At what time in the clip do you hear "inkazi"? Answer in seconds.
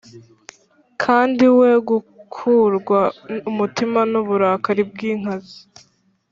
5.11-5.59